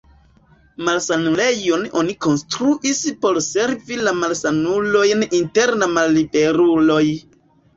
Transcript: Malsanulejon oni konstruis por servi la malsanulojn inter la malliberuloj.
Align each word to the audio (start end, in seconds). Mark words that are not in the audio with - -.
Malsanulejon 0.85 1.83
oni 2.01 2.15
konstruis 2.27 3.01
por 3.27 3.39
servi 3.49 4.01
la 4.09 4.15
malsanulojn 4.23 5.25
inter 5.43 5.77
la 5.83 5.91
malliberuloj. 5.97 7.05